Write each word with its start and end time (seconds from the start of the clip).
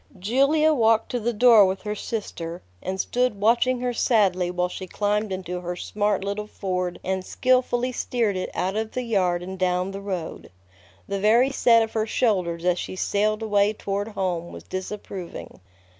Julia 0.17 0.73
walked 0.73 1.11
to 1.11 1.19
the 1.19 1.31
door 1.31 1.63
with 1.67 1.83
her 1.83 1.93
sister, 1.93 2.63
and 2.81 2.99
stood 2.99 3.39
watching 3.39 3.81
her 3.81 3.93
sadly 3.93 4.49
while 4.49 4.67
she 4.67 4.87
climbed 4.87 5.31
into 5.31 5.59
her 5.61 5.75
smart 5.75 6.23
little 6.23 6.47
Ford 6.47 6.99
and 7.03 7.23
skillfully 7.23 7.91
steered 7.91 8.35
it 8.35 8.49
out 8.55 8.75
of 8.75 8.93
the 8.93 9.03
yard 9.03 9.43
and 9.43 9.59
down 9.59 9.91
the 9.91 10.01
road. 10.01 10.49
The 11.07 11.19
very 11.19 11.51
set 11.51 11.83
of 11.83 11.93
her 11.93 12.07
shoulders 12.07 12.65
as 12.65 12.79
she 12.79 12.95
sailed 12.95 13.43
away 13.43 13.73
toward 13.73 14.07
home 14.07 14.51
was 14.51 14.63
disapproving. 14.63 15.59